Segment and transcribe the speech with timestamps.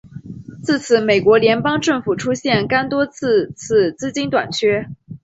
[0.63, 4.89] 自此美国联邦政府出现廿多次次资金短缺。